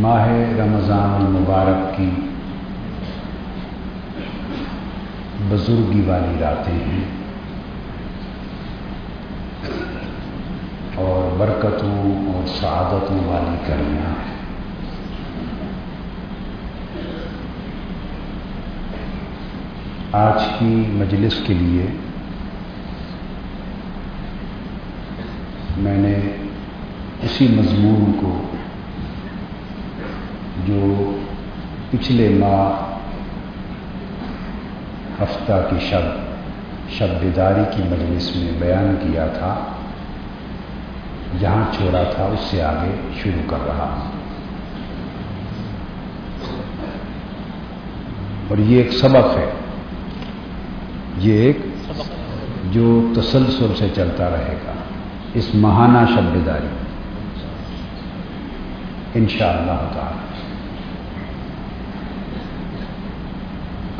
[0.00, 0.26] ماہ
[0.58, 2.10] رمضان المبارک کی
[5.48, 7.04] بزرگی والی راتیں ہیں
[10.94, 14.30] اور برکتوں اور سعادتوں والی کرنا ہے
[20.12, 21.86] آج کی مجلس کے لیے
[25.76, 26.16] میں نے
[27.22, 28.51] اسی مضمون کو
[30.66, 31.10] جو
[31.90, 32.88] پچھلے ماہ
[35.22, 36.32] ہفتہ کی شب
[36.90, 39.64] شب بیداری کی مجلس میں بیان کیا تھا
[41.40, 44.10] جہاں چھوڑا تھا، اس سے آگے شروع کر رہا ہوں۔
[48.48, 49.50] اور یہ ایک سبق ہے۔
[51.18, 51.58] یہ ایک
[52.70, 54.72] جو تسلسل سے چلتا رہے گا،
[55.34, 56.66] اس ماہانہ شب بیداری
[59.14, 60.31] ان شاء اللہ تعالی۔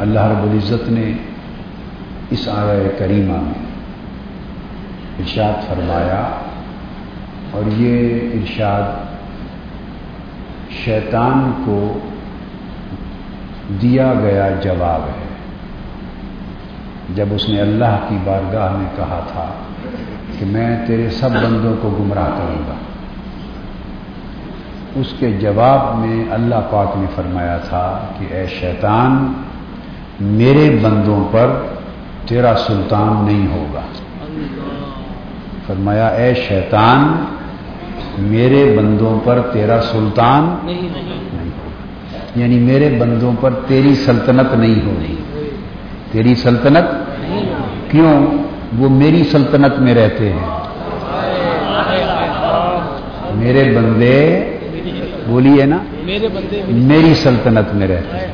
[0.03, 1.13] اللہ رب العزت نے
[2.31, 3.61] اس آیا کریمہ میں
[5.19, 6.23] ارشاد فرمایا
[7.51, 8.83] اور یہ ارشاد
[10.85, 11.99] شیطان کو
[13.83, 15.29] دیا گیا جواب ہے۔
[17.15, 19.47] جب اس نے اللہ کی بارگاہ میں کہا تھا
[20.39, 22.75] کہ میں تیرے سب بندوں کو گمراہ کروں گا،
[25.01, 29.33] اس کے جواب میں اللہ پاک نے فرمایا تھا کہ اے شیطان
[30.21, 31.51] میرے بندوں پر
[32.27, 33.81] تیرا سلطان نہیں ہوگا۔
[35.67, 37.25] فرمایا اے شیطان
[38.19, 45.17] میرے بندوں پر تیرا سلطان نہیں ہوگا۔ یعنی میرے بندوں پر تیری سلطنت نہیں ہوگی۔
[46.13, 46.85] تیری سلطنت؟
[47.91, 48.27] کیوں؟
[48.79, 50.47] وہ میری سلطنت میں رہتے ہیں۔
[53.35, 54.45] میرے بندے
[55.27, 55.79] بولیے نا
[56.69, 58.33] میری سلطنت میں رہتے ہیں۔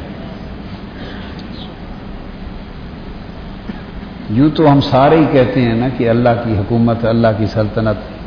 [4.30, 8.18] یوں تو ہم سارے ہی کہتے ہیں نا کہ اللہ کی حکومت، اللہ کی سلطنت۔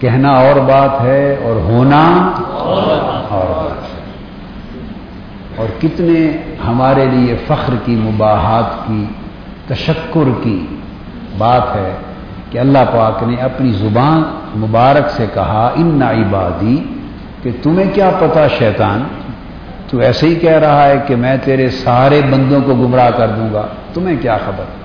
[0.00, 4.00] کہنا اور بات ہے اور ہونا اور بات ہے۔
[5.56, 6.36] اور کتنے
[6.66, 9.04] ہمارے لیے فخر کی، مباحات کی،
[9.66, 10.66] تشکر کی
[11.38, 11.94] بات ہے
[12.50, 14.22] کہ اللہ پاک نے اپنی زبان
[14.56, 16.76] مبارک سے کہا، ان عبادی،
[17.42, 19.02] کہ تمہیں کیا پتا شیطان؟
[19.90, 23.52] تو ایسے ہی کہہ رہا ہے کہ میں تیرے سارے بندوں کو گمراہ کر دوں
[23.52, 24.81] گا۔ تمہیں کیا خبر؟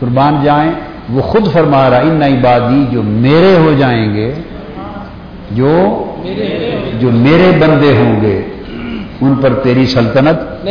[0.00, 0.72] قربان جائیں
[1.10, 4.34] وہ خود فرما رہا ان عبادی جو میرے ہو جائیں گے
[5.50, 6.04] جو
[7.00, 8.42] جو میرے بندے ہوں گے
[9.20, 10.64] ان پر تیری سلطنت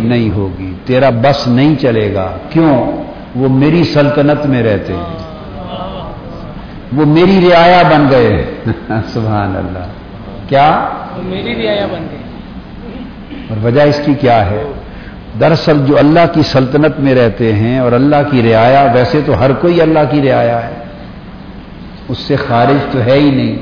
[0.00, 2.92] نہیں ہوگی۔ تیرا بس نہیں چلے گا۔ کیوں؟
[3.36, 5.16] وہ میری سلطنت میں رہتے ہیں۔
[6.96, 8.44] وہ میری رعایا بن گئے
[9.06, 9.86] سبحان اللہ۔
[10.48, 10.88] کیا؟
[11.22, 12.22] میری رعایا بن گئی
[13.48, 14.64] اور وجہ اس کی کیا ہے؟
[15.40, 19.52] دراصل جو اللہ کی سلطنت میں رہتے ہیں اور اللہ کی رعایا، ویسے تو ہر
[19.52, 20.74] کوئی اللہ کی رعایا ہے۔
[22.08, 23.56] اس سے خارج تو ہے ہی نہیں،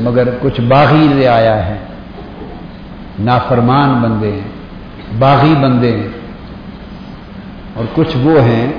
[0.00, 1.76] مگر کچھ باغی رعایا ہے
[3.18, 4.50] نافرمان بندے ہیں،
[5.18, 6.08] باغی بندے ہیں۔
[7.74, 8.72] اور کچھ وہ ہیں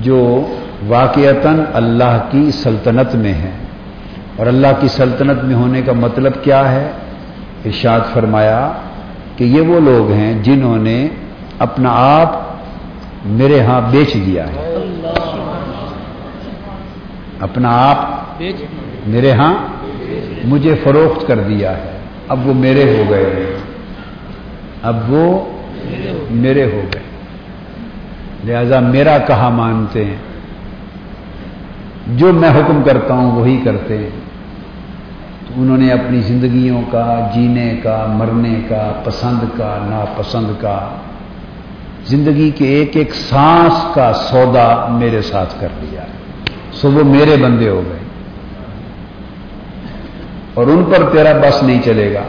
[0.00, 0.46] جو
[0.88, 3.50] واقعتاً اللہ کی سلطنت میں ہیں۔
[4.36, 6.90] اور اللہ کی سلطنت میں ہونے کا مطلب کیا ہے؟
[7.64, 8.72] ارشاد فرمایا
[9.42, 11.08] کہ یہ وہ لوگ ہیں جنہوں نے
[11.58, 12.42] اپنا آپ
[13.24, 14.74] میرے ہاں بیچ دیا ہے۔
[17.40, 18.24] اپنا آپ
[19.06, 19.54] میرے ہاں
[20.44, 21.98] مجھے فروخت کر دیا ہے۔
[22.28, 23.56] اب وہ میرے ہو گئے ہیں۔
[24.82, 25.44] اب وہ
[26.30, 27.02] میرے ہو گئے۔
[28.44, 30.16] لہذا میرا کہا مانتے ہیں۔
[32.06, 34.21] جو میں حکم کرتا ہوں وہی کرتے ہیں۔
[35.46, 40.88] تو انہوں نے اپنی زندگیوں کا، جینے کا، مرنے کا، پسند کا، ناپسند کا،
[42.06, 46.00] زندگی کے ایک ایک سانس کا سودا میرے ساتھ کر لیا۔
[46.72, 47.98] سو وہ میرے بندے ہو گئے۔
[50.54, 52.22] اور ان پر تیرا بس نہیں چلے گا۔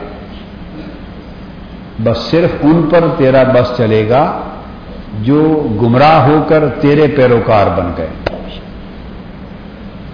[2.04, 4.40] بس صرف ان پر تیرا بس چلے گا
[5.22, 8.08] جو گمراہ ہو کر تیرے پیروکار بن گئے۔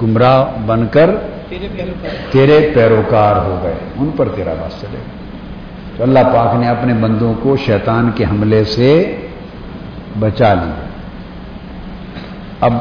[0.01, 1.09] گمراہ بن کر
[2.31, 5.17] تیرے پیروکار ہو گئے، ان پر تیرا بس چلے گا
[5.97, 9.15] تو اللہ پاک نے اپنے بندوں کو شیطان کے حملے سے
[10.19, 10.87] بچا لیا۔
[12.61, 12.73] اب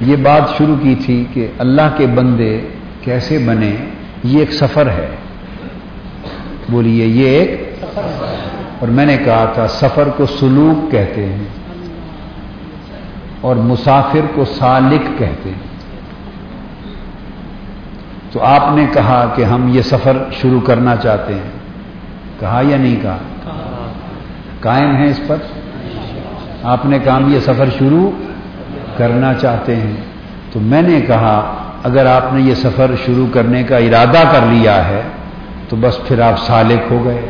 [0.00, 2.60] یہ بات شروع کی تھی کہ اللہ کے بندے
[3.00, 3.76] کیسے بنے،
[4.24, 5.08] یہ ایک سفر ہے۔
[6.68, 7.74] بولیے، یہ ایک
[8.78, 11.44] اور میں نے کہا تھا، سفر کو سلوک کہتے ہیں
[13.40, 15.69] اور مسافر کو سالک کہتے ہیں۔
[18.32, 21.50] تو آپ نے کہا کہ ہم یہ سفر شروع کرنا چاہتے ہیں۔
[22.40, 23.16] کہا یا نہیں کہا؟
[24.60, 25.36] قائم ہے اس پر؟
[26.62, 28.10] آپ نے کہا ہم یہ سفر شروع
[28.96, 29.96] کرنا چاہتے ہیں۔
[30.52, 34.88] تو میں نے کہا اگر آپ نے یہ سفر شروع کرنے کا ارادہ کر لیا
[34.88, 35.02] ہے
[35.68, 37.26] تو بس پھر آپ سالک ہو گئے۔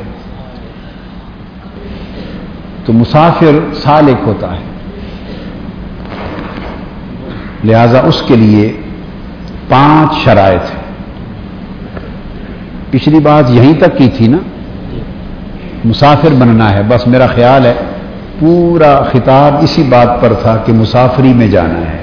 [2.85, 4.63] تو مسافر سالک ہوتا ہے۔
[7.65, 8.81] لہذا اس کے لیے
[9.69, 10.80] پانچ شرائط ہیں۔
[12.91, 14.37] پچھلی بات یہیں تک کی تھی نا؟
[15.85, 17.75] مسافر بننا ہے، بس میرا خیال ہے
[18.39, 21.99] پورا خطاب اسی بات پر تھا کہ مسافری میں جانا ہے۔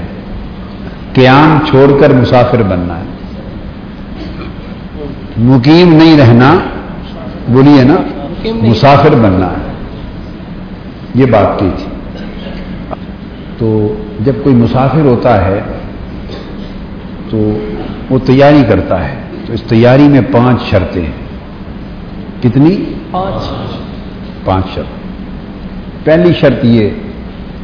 [1.13, 3.03] قیام چھوڑ کر مسافر بننا ہے۔
[5.37, 6.55] مقیم نہیں رہنا،
[7.47, 7.95] بولیے نا،
[8.45, 9.73] مسافر بننا ہے۔
[11.15, 11.85] یہ بات کی تھی۔
[13.57, 13.95] تو
[14.25, 15.59] جب کوئی مسافر ہوتا ہے
[17.29, 17.57] تو
[18.09, 21.11] وہ تیاری کرتا ہے۔ تو اس تیاری میں پانچ شرطیں ہیں۔
[22.43, 22.77] کتنی؟
[23.11, 23.49] پانچ۔
[24.45, 24.85] پانچ شرط۔
[26.03, 26.89] پہلی شرط یہ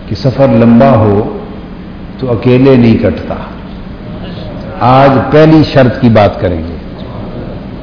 [0.07, 1.37] کہ سفر لمبا ہو
[2.17, 3.35] تو اکیلے نہیں کٹتا۔
[4.79, 6.77] آج پہلی شرط کی بات کریں گے۔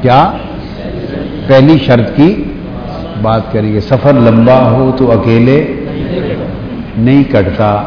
[0.03, 0.33] کیا؟
[1.47, 2.43] پہلی شرط کی
[3.23, 5.75] بات کریں گے۔ سفر لمبا ہو تو اکیلے
[6.97, 7.83] نہیں کٹتا۔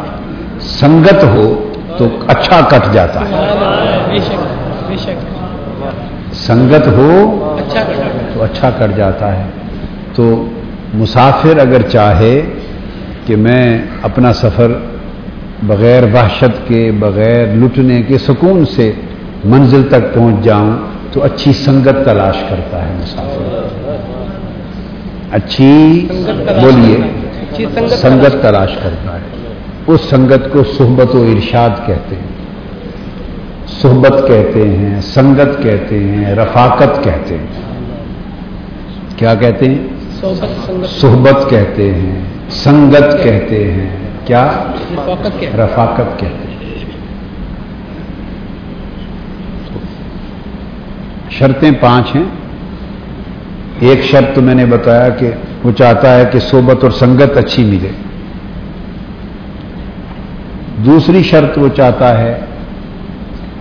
[0.59, 3.57] سنگت ہو تو اچھا کٹ جاتا ہے۔
[4.09, 4.35] بے شک
[4.87, 5.42] بے شک۔
[6.47, 7.09] سنگت ہو
[7.59, 7.83] اچھا
[8.33, 9.43] تو اچھا کٹ جاتا ہے۔
[10.15, 10.47] تو
[10.93, 12.41] مسافر اگر چاہے
[13.25, 14.71] کہ میں اپنا سفر
[15.63, 18.91] بغیر وحشت کے بغیر لٹنے کے سکون سے
[19.45, 20.77] منزل تک پہنچ جاؤں
[21.11, 23.61] تو اچھی سنگت تلاش کرتا ہے مسافر۔
[25.31, 26.07] اچھی
[26.61, 26.97] بولیے
[27.89, 29.19] سنگت تلاش کرتا ہے۔
[29.87, 32.32] اس سنگت کو صحبت و ارشاد کہتے ہیں۔
[33.81, 37.47] صحبت کہتے ہیں سنگت کہتے ہیں رفاقت کہتے ہیں۔
[39.17, 39.87] کیا کہتے ہیں؟
[40.85, 43.89] صحبت کہتے ہیں سنگت کہتے ہیں۔
[44.25, 44.51] کیا؟
[45.57, 46.73] رفاقت کہتے ہیں۔
[51.29, 52.23] شرطیں پانچ ہیں۔
[53.79, 55.31] ایک شرط میں نے بتایا کہ
[55.63, 57.89] وہ چاہتا ہے کہ صحبت اور سنگت اچھی ملے۔
[60.77, 62.39] دوسری شرط وہ چاہتا ہے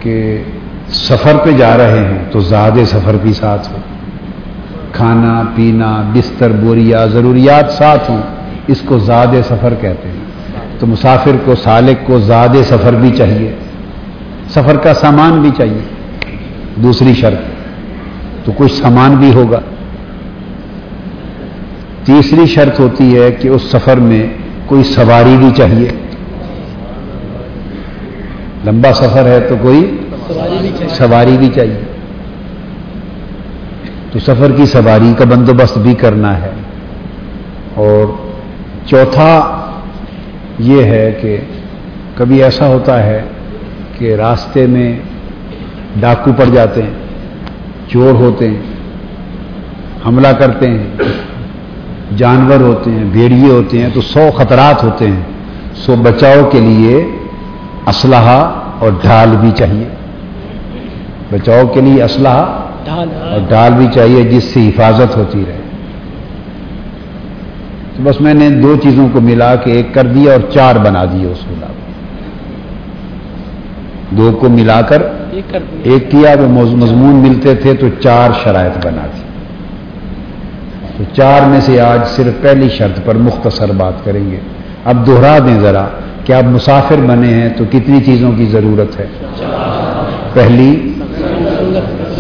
[0.02, 0.42] کہ
[0.88, 3.76] سفر پہ جا رہے ہیں تو زیادہ سفر بھی ساتھ ہو
[4.92, 8.22] کھانا، پینا، بستر، بوریا، ضروریات ساتھ ہوں۔
[8.66, 10.24] اس کو زیادہ سفر کہتے ہیں۔
[10.78, 13.52] تو مسافر کو، سالک کو زیادہ سفر بھی چاہیے۔
[14.50, 15.80] سفر کا سامان بھی چاہیے۔
[16.76, 17.40] دوسری شرط،
[18.44, 19.60] تو کچھ سامان بھی ہوگا۔
[22.04, 24.26] تیسری شرط ہوتی ہے کہ اس سفر میں
[24.66, 25.88] کوئی سواری بھی چاہیے۔
[28.66, 29.96] لمبا سفر ہے تو کوئی
[30.88, 31.80] سواری بھی چاہیے۔
[34.10, 36.50] تو سفر کی سواری کا بندوبست بھی کرنا ہے۔
[37.74, 38.06] اور
[38.86, 39.58] چوتھا
[40.58, 41.36] یہ ہے کہ
[42.16, 43.22] کبھی ایسا ہوتا ہے
[43.98, 44.98] کہ راستے میں
[46.00, 46.90] ڈاکو پڑ جاتے ہیں،
[47.88, 48.62] چور ہوتے ہیں،
[50.06, 50.86] حملہ کرتے ہیں،
[52.16, 55.22] جانور ہوتے ہیں، بھیڑیے ہوتے ہیں، تو سو خطرات ہوتے ہیں۔
[55.74, 57.04] سو بچاؤ کے لیے
[57.86, 59.84] اسلحہ اور ڈھال بھی چاہیے۔
[61.30, 65.58] بچاؤ کے لیے اسلحہ ڈھال اور ڈال بھی چاہیے جس سے حفاظت ہوتی رہے۔
[67.96, 71.04] تو بس میں نے دو چیزوں کو ملا کے ایک کر دیا اور چار بنا
[71.04, 71.54] دیے اس کو
[74.10, 75.02] دو کو ملا کر
[75.82, 79.22] ایک کیا وہ مضمون ملتے تھے تو چار شرائط بنا دی۔
[80.96, 84.40] تو چار میں سے آج صرف پہلی شرط پر مختصر بات کریں گے۔
[84.84, 85.86] اب دوہرا دیں ذرا۔
[86.24, 89.06] کہ آپ مسافر بنے ہیں تو کتنی چیزوں کی ضرورت ہے؟
[90.32, 90.92] پہلی،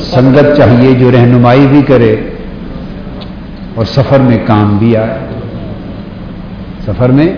[0.02, 2.16] سنگت چاہیے جو رہنمائی بھی کرے
[3.74, 5.18] اور سفر میں کام بھی آئے۔
[6.86, 7.28] سفر میں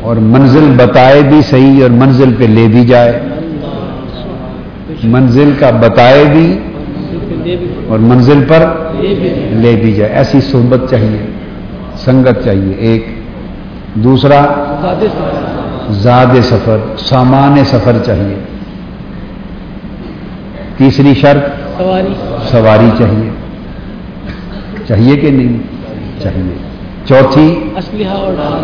[0.00, 3.20] اور منزل بتائے بھی صحیح اور منزل پہ لے بھی جائے۔
[5.04, 6.58] منزل کا بتائے بھی
[7.88, 8.66] اور منزل پر
[9.50, 11.26] لے بھی جائے۔ ایسی صحبت چاہیے،
[11.96, 13.06] سنگت چاہیے، ایک۔
[13.94, 14.40] دوسرا
[15.90, 18.36] زاد سفر۔ سامان سفر چاہیے۔
[20.76, 21.42] تیسری شرط
[21.78, 22.14] سواری۔
[22.50, 23.30] سواری چاہیے۔
[24.88, 25.58] چاہیے کہ نہیں؟
[26.22, 26.54] چاہیے۔
[27.04, 27.70] چوتھی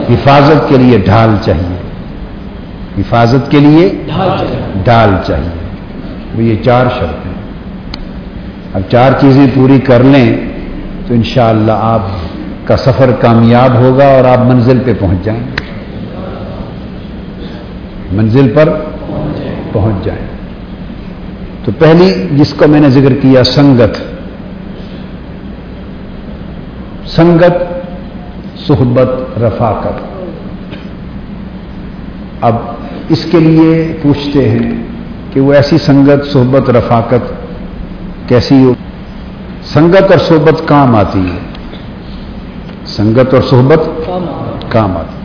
[0.09, 1.77] حفاظت کے لیے ڈھال چاہیے۔
[2.99, 4.03] حفاظت کے لیے
[4.85, 5.69] ڈھال چاہیے۔
[6.35, 7.33] وہ یہ چار شرطیں
[8.75, 10.37] اب چار چیزیں پوری کر لیں
[11.07, 12.01] تو انشاءاللہ آپ
[12.65, 15.58] کا سفر کامیاب ہوگا اور آپ منزل پہ پہنچ جائیں۔
[18.13, 18.69] منزل پر
[19.73, 20.27] پہنچ جائیں
[21.65, 23.97] تو پہلی جس کو میں نے ذکر کیا سنگت۔
[27.09, 27.53] سنگت
[28.67, 30.25] صحبت رفاقت۔
[32.41, 32.55] اب
[33.09, 34.83] اس کے لیے پوچھتے ہیں
[35.33, 37.33] کہ وہ ایسی سنگت صحبت رفاقت
[38.29, 38.75] کیسی ہو؟
[39.63, 41.39] سنگت اور صحبت کام آتی ہے۔
[42.87, 44.25] سنگت اور صحبت کام
[44.69, 45.18] کام آتی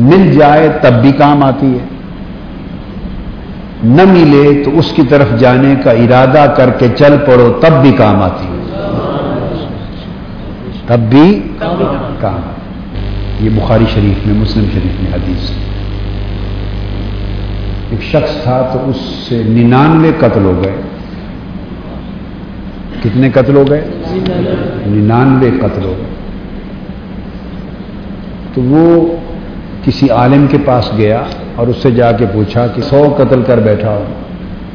[0.00, 1.78] مل جائے تب بھی کام آتی ہے۔
[3.84, 7.92] نہ ملے تو اس کی طرف جانے کا ارادہ کر کے چل پڑو، تب بھی
[7.92, 8.60] کام آتی ہے۔
[10.86, 11.42] تب بھی
[12.20, 12.40] کام
[13.40, 15.50] یہ بخاری شریف میں، مسلم شریف میں حدیث
[17.90, 20.76] ایک شخص تھا تو اس سے ننانوے قتل ہو گئے۔
[23.00, 23.84] کتنے قتل ہو گئے؟
[24.86, 26.06] ننانوے قتل ہو گئے۔
[28.54, 29.16] تو وہ
[29.84, 31.22] کسی عالم کے پاس گیا
[31.56, 34.04] اور اس سے جا کے پوچھا کہ سو قتل کر بیٹھا ہو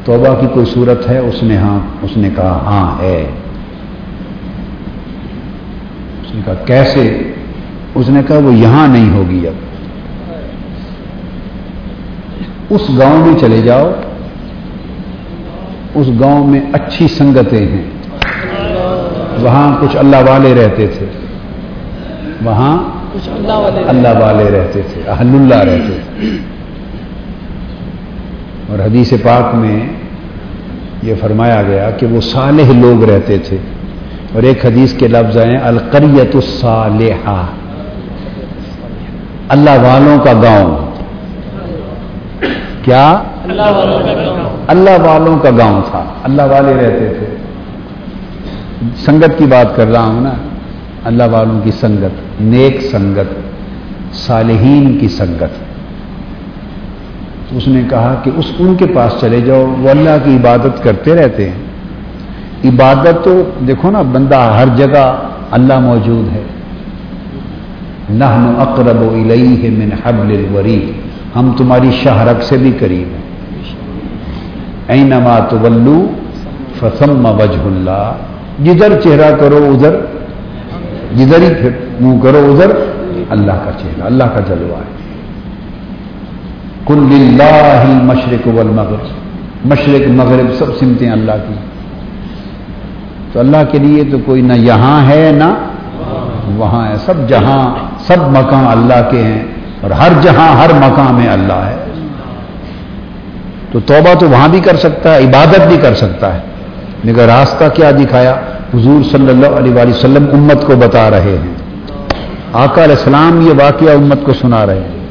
[0.04, 3.26] توبہ کی کوئی صورت ہے؟ اس نے ہاں اس نے کہا ہاں ہے۔
[6.22, 7.32] اس نے کہا کیسے؟
[7.94, 9.52] اس نے کہا وہ یہاں نہیں ہوگی اب۔
[12.70, 13.92] اس گاؤں میں چلے جاؤ۔
[15.94, 17.84] اس گاؤں میں اچھی سنگتیں ہیں۔
[19.42, 21.06] وہاں کچھ اللہ والے رہتے تھے۔
[22.44, 26.28] وہاں کچھ اللہ والے اللہ والے رہتے تھے اہل اللہ رہتے تھے۔
[28.68, 29.88] اور حدیث پاک میں
[31.02, 33.56] یہ فرمایا گیا کہ وہ صالح لوگ رہتے تھے۔
[34.34, 37.46] اور ایک حدیث کے لفظ ہیں القریت الصالحہ۔
[39.48, 40.90] اللہ والوں کا گاؤں۔
[42.84, 47.36] کیا؟ اللہ والوں کا کام اللہ والوں کا گاؤں تھا۔ اللہ والے رہتے تھے۔
[48.96, 50.32] سنگت کی بات کر رہا ہوں نا۔
[51.06, 53.34] اللہ والوں کی سنگت، نیک سنگت،
[54.14, 55.66] صالحین کی سنگت۔
[57.52, 61.14] اس نے کہا کہ اس ان کے پاس چلے جاؤ، وہ اللہ کی عبادت کرتے
[61.14, 61.66] رہتے ہیں۔
[62.64, 65.16] عبادت تو دیکھو نا، بندہ ہر جگہ
[65.50, 66.42] اللہ موجود ہے۔
[68.10, 70.92] نحن اقرب الیہ من حبل الورید۔
[71.36, 73.26] ہم تمہاری شہرک سے بھی قریب ہیں۔
[74.88, 76.06] اینما تولو
[76.78, 78.12] فثم وجہ اللہ۔
[78.64, 79.96] جدھر چہرہ کرو، ادھر
[81.14, 81.70] جدھر ہی پھر
[82.00, 82.70] منہ کرو، ادھر
[83.30, 84.96] اللہ کا چہرہ، اللہ کا جلوہ ہے۔
[86.86, 88.98] کل للہ مشرق والمغرب۔
[89.64, 91.54] مشرق، مغرب سب سمتیں اللہ کی۔
[93.32, 95.54] تو اللہ کے لیے تو کوئی نہ یہاں ہے، نہ
[96.56, 97.74] وہاں ہے۔ سب جہاں،
[98.06, 99.44] سب مکان اللہ کے ہیں
[99.80, 101.76] اور ہر جہاں، ہر مقام میں اللہ ہے۔
[103.72, 106.38] تو توبہ تو وہاں بھی کر سکتا ہے، عبادت بھی کر سکتا ہے۔
[107.04, 108.34] مگر راستہ کیا دکھایا؟
[108.74, 111.54] حضور صلی اللہ علیہ وآلہ وسلم امت کو بتا رہے ہیں۔
[112.52, 115.06] آقا علیہ السلام یہ واقعہ امت کو سنا رہے ہیں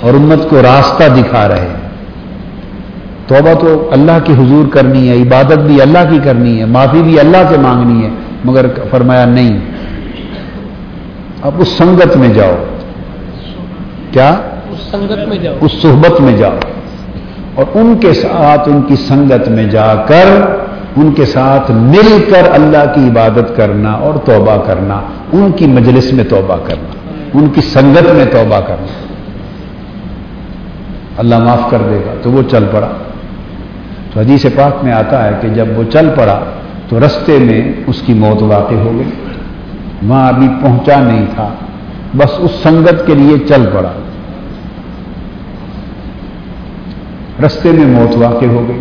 [0.00, 1.82] اور امت کو راستہ دکھا رہے ہیں۔
[3.26, 7.20] توبہ تو اللہ کی حضور کرنی ہے عبادت بھی اللہ کی کرنی ہے معافی بھی
[7.20, 8.10] اللہ سے مانگنی ہے
[8.44, 9.60] مگر فرمایا نہیں۔
[11.42, 12.54] اب اس سنگت میں جاؤ۔
[14.12, 14.34] کیا؟
[14.70, 16.56] اس سنگت میں جاؤ۔ اس صحبت میں جاؤ۔
[17.54, 20.56] اور ان کے ساتھ ان کی سنگت میں جا کر
[20.96, 25.00] ان کے ساتھ مل کر اللہ کی عبادت کرنا اور توبہ کرنا،
[25.32, 28.86] ان کی مجلس میں توبہ کرنا، ان کی سنگت میں توبہ کرنا۔
[31.18, 32.88] اللہ معاف کر دے گا تو وہ چل پڑا۔
[34.12, 36.40] تو حدیث پاک میں آتا ہے کہ جب وہ چل پڑا
[36.88, 39.10] تو رستے میں اس کی موت واقع ہو گئی۔
[40.08, 41.48] وہاں ابھی پہنچا نہیں تھا،
[42.16, 43.92] بس اس سنگت کے لیے چل پڑا۔
[47.46, 48.80] رستے میں موت واقع ہو گئی۔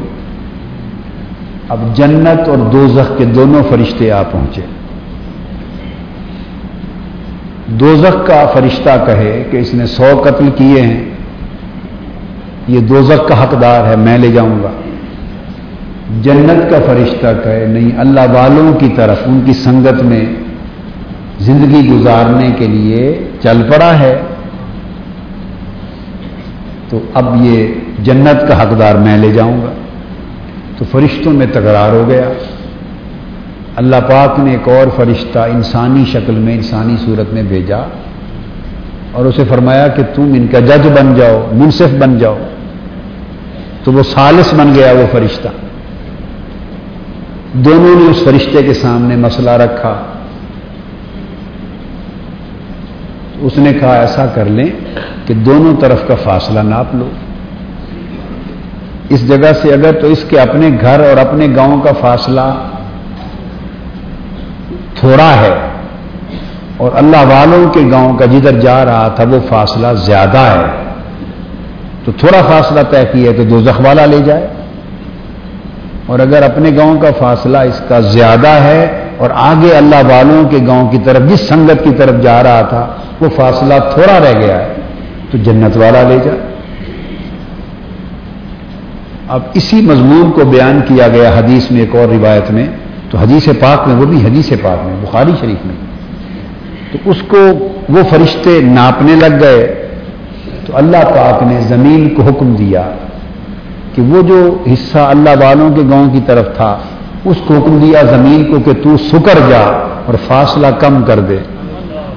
[1.71, 4.61] اب جنت اور دوزخ کے دونوں فرشتے آ پہنچے۔
[7.67, 11.09] دوزخ کا فرشتہ کہے کہ اس نے سو قتل کیے ہیں،
[12.67, 14.69] یہ دوزخ کا حقدار ہے، میں لے جاؤں گا۔
[16.21, 20.25] جنت کا فرشتہ کہے، نہیں، اللہ والوں کی طرف، ان کی سنگت میں
[21.39, 24.21] زندگی گزارنے کے لیے چل پڑا ہے۔
[26.89, 27.67] تو اب یہ
[27.99, 29.71] جنت کا حقدار میں لے جاؤں گا۔
[30.81, 32.29] تو فرشتوں میں تکرار ہو گیا۔
[33.75, 37.77] اللہ پاک نے ایک اور فرشتہ انسانی شکل میں، انسانی صورت میں بھیجا
[39.11, 42.37] اور اسے فرمایا کہ تم ان کا جج بن جاؤ، منصف بن جاؤ۔
[43.83, 45.47] تو وہ سالس بن گیا وہ فرشتہ۔
[47.53, 50.03] دونوں نے اس فرشتے کے سامنے مسئلہ رکھا۔
[53.41, 54.67] اس نے کہا، ایسا کر لیں
[55.27, 57.09] کہ دونوں طرف کا فاصلہ ناپ لو۔
[59.13, 62.47] اس جگہ سے اگر تو اس کے اپنے گھر اور اپنے گاؤں کا فاصلہ
[64.99, 65.53] تھوڑا ہے
[66.77, 70.65] اور اللہ والوں کے گاؤں کا جدھر جا رہا تھا وہ فاصلہ زیادہ ہے،
[72.05, 74.47] تو تھوڑا فاصلہ طے کیا تو دو والا لے جائے۔
[76.05, 80.57] اور اگر اپنے گاؤں کا فاصلہ اس کا زیادہ ہے اور آگے اللہ والوں کے
[80.67, 82.87] گاؤں کی طرف، جس سنگت کی طرف جا رہا تھا،
[83.21, 84.73] وہ فاصلہ تھوڑا رہ گیا ہے،
[85.31, 86.50] تو جنت والا لے جائے۔
[89.31, 92.67] اب اسی مضمون کو بیان کیا گیا حدیث میں ایک اور روایت میں،
[93.09, 95.75] تو حدیث پاک میں، وہ بھی حدیث پاک میں، بخاری شریف میں۔
[96.91, 97.37] تو اس کو
[97.89, 99.89] وہ فرشتے ناپنے لگ گئے،
[100.65, 102.81] تو اللہ پاک نے زمین کو حکم دیا
[103.95, 106.77] کہ وہ جو حصہ اللہ والوں کے گاؤں کی طرف تھا،
[107.25, 109.65] اس کو حکم دیا زمین کو کہ تو سکر جا
[110.05, 111.37] اور فاصلہ کم کر دے۔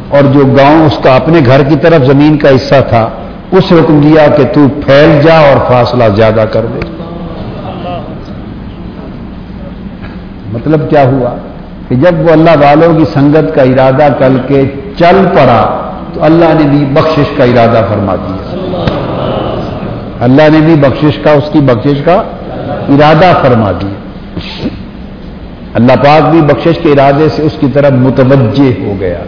[0.09, 3.09] اور جو گاؤں اس کا اپنے گھر کی طرف زمین کا حصہ تھا،
[3.53, 7.04] اس حکم دیا کہ تو پھیل جا اور فاصلہ زیادہ کر دے۔
[10.55, 11.31] مطلب کیا ہوا
[11.89, 14.63] کہ جب وہ اللہ والوں کی سنگت کا ارادہ کر کے
[14.99, 18.65] چل پڑا تو اللہ نے بھی بخشش کا ارادہ فرما دیا۔
[20.21, 22.23] اللہ نے بھی بخشش کا، اس کی بخشش کا
[22.89, 23.95] ارادہ فرما دیا۔
[25.75, 29.19] اللہ پاک بھی بخشش کے ارادے سے اس کی طرف متوجہ ہو گیا۔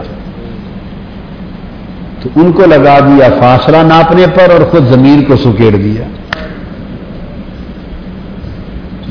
[2.23, 6.03] تو ان کو لگا دیا، فاصلہ ناپنے پر اور خود زمین کو سکیڑ دیا۔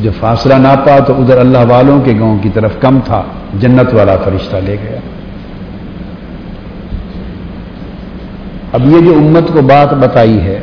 [0.07, 3.23] جب فاصلہ ناپا تو ادھر اللہ والوں کے گاؤں کی طرف کم تھا،
[3.61, 4.99] جنت والا فرشتہ لے گیا۔
[8.73, 10.61] اب یہ جو امت کو بات بتائی ہے،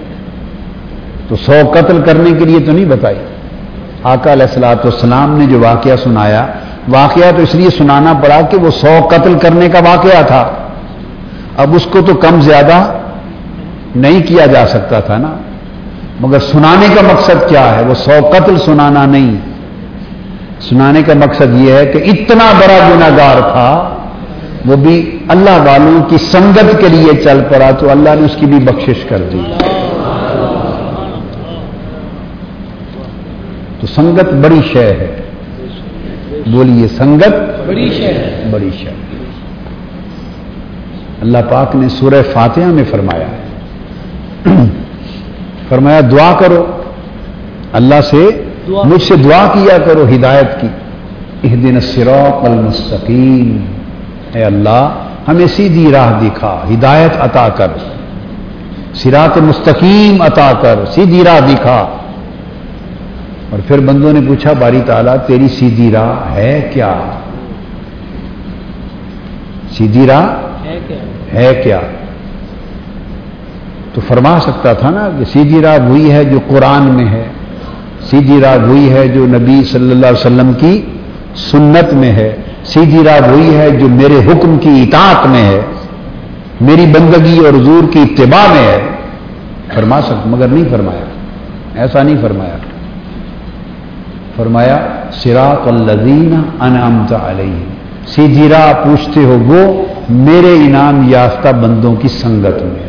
[1.27, 3.19] تو سو قتل کرنے کے لیے تو نہیں بتائی۔
[4.03, 6.45] آقا علیہ السلاۃ والسلام نے جو واقعہ سنایا،
[6.87, 10.51] واقعہ تو اس لیے سنانا پڑا کہ وہ سو قتل کرنے کا واقعہ تھا۔
[11.57, 12.93] اب اس کو تو کم زیادہ
[13.95, 15.35] نہیں کیا جا سکتا تھا نا۔
[16.19, 19.37] مگر سنانے کا مقصد کیا ہے؟ وہ سو قتل سنانا نہیں
[20.61, 23.97] سنانے کا مقصد یہ ہے کہ اتنا بڑا گناگار تھا
[24.65, 28.45] وہ بھی اللہ والوں کی سنگت کے لیے چل پڑا تو اللہ نے اس کی
[28.45, 29.41] بھی بخشش کر دی۔
[33.79, 35.21] تو سنگت بڑی شے ہے۔
[36.47, 38.89] بولیے سنگت بڑی شے بڑی شے۔
[41.21, 43.27] اللہ پاک نے سورہ فاتحہ میں فرمایا
[45.69, 46.65] فرمایا دعا کرو.
[47.79, 48.23] اللہ سے
[48.67, 50.67] مجھ سے دعا کیا کرو ہدایت کی.
[51.41, 53.57] ایک دن سروق المستقیم.
[54.33, 54.83] اے اللہ
[55.27, 57.71] ہمیں سیدھی راہ دکھا ہدایت عطا کر.
[59.01, 61.79] سرات مستقیم عطا کر سیدھی راہ دکھا.
[63.49, 66.93] اور پھر بندوں نے پوچھا باری تعالیٰ تیری سیدھی راہ ہے کیا؟
[69.77, 70.25] سیدھی راہ
[71.33, 71.79] ہے کیا؟
[73.93, 77.23] تو فرما سکتا تھا نا کہ سیدھی راہ وہی ہے جو قرآن میں ہے،
[78.09, 80.81] سیدھی راہ وہی ہے جو نبی صلی اللہ علیہ وسلم کی
[81.35, 85.61] سنت میں ہے، سیدھی راہ وہی ہے جو میرے حکم کی اطاعت میں ہے،
[86.61, 88.79] میری بندگی اور حضور کی اتباع میں ہے۔
[89.75, 91.05] فرما سکتا مگر نہیں فرمایا۔
[91.75, 92.57] ایسا نہیں فرمایا۔
[94.35, 94.77] فرمایا
[95.11, 97.65] سراط الزین انعمت علیہ
[98.07, 102.82] سیدھی راہ پوچھتے ہو وہ میرے انعام یافتہ بندوں کی سنگت میں۔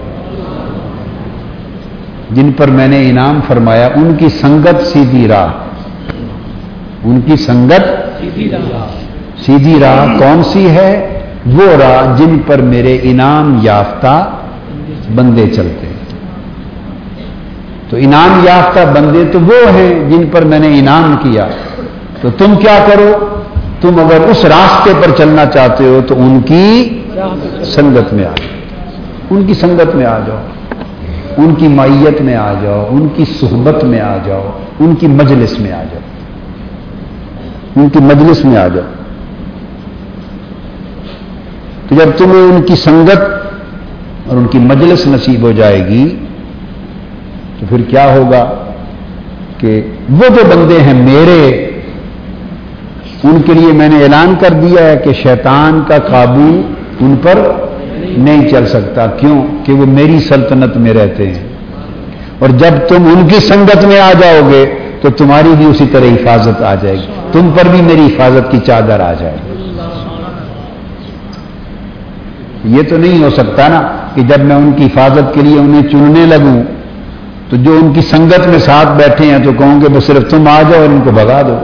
[2.30, 5.48] جن پر میں نے انعام فرمایا ان کی سنگت سیدھی راہ۔
[7.04, 7.84] ان کی سنگت
[9.46, 14.30] سیدھی راہ۔ کون سی ہے؟ وہ راہ جن پر میرے انعام یافتہ
[15.14, 15.94] بندے چلتے ہیں۔
[17.90, 21.46] تو انعام یافتہ بندے تو وہ ہیں جن پر میں نے انعام کیا۔
[22.20, 23.26] تو تم کیا کرو؟
[23.80, 26.98] تم اگر اس راستے پر چلنا چاہتے ہو تو ان کی
[27.64, 28.56] سنگت میں آ جاؤ۔
[29.30, 30.38] ان کی سنگت میں آ جاؤ۔
[31.38, 35.60] ان کی مائیت میں آ جاؤ، ان کی صحبت میں آ جاؤ، ان کی مجلس
[35.60, 36.00] میں آ جاؤ۔
[37.76, 38.84] ان کی مجلس میں آ جاؤ۔
[41.88, 43.20] تو جب تمہیں ان کی سنگت
[44.26, 46.16] اور ان کی مجلس نصیب ہو جائے گی،
[47.60, 48.54] تو پھر کیا ہوگا
[49.58, 51.70] کہ وہ جو بندے ہیں میرے،
[53.24, 56.60] ان کے لیے میں نے اعلان کر دیا ہے کہ شیطان کا قابو
[57.00, 57.52] ان پر
[58.18, 61.48] نہیں چل سکتا۔ کیوں؟ کہ وہ میری سلطنت میں رہتے ہیں۔
[62.38, 66.05] اور جب تم ان کی سنگت میں آ جاؤ گے، تو تمہاری بھی اسی طرح
[66.05, 69.55] حفاظت آ جائے گی۔ تم پر بھی میری حفاظت کی چادر آ جائے گی۔
[72.64, 73.83] یہ تو نہیں ہو سکتا نا
[74.14, 76.62] کہ جب میں ان کی حفاظت کے لیے انہیں چننے لگوں،
[77.50, 80.48] تو جو ان کی سنگت میں ساتھ بیٹھے ہیں تو کہوں گے بس صرف تم
[80.48, 81.57] آ جاؤ اور ان کو بھگا دو۔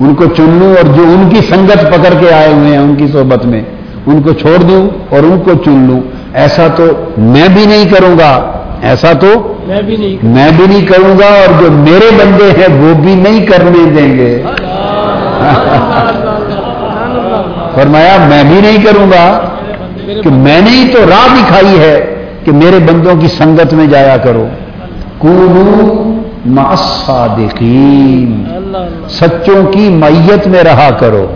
[0.00, 2.94] ان کو چن لوں اور جو ان کی سنگت پکڑ کے آئے ہوئے ہیں ان
[2.94, 3.62] کی صحبت میں
[4.06, 6.00] ان کو چھوڑ دوں اور ان کو چن لوں۔
[6.34, 6.84] ایسا تو
[7.18, 11.24] میں بھی نہیں کروں گا۔ ایسا تو میں بھی نہیں میں بھی نہیں کروں گا
[11.24, 14.42] اور جو میرے بندے ہیں وہ بھی نہیں کرنے دیں گے۔
[17.74, 19.40] فرمایا میں بھی نہیں کروں گا
[20.22, 24.16] کہ میں نے ہی تو راہ دکھائی ہے کہ میرے بندوں کی سنگت میں جایا
[24.16, 24.46] کرو۔
[26.76, 28.44] صادقین
[29.08, 31.26] سچوں کی میت میں رہا کرو۔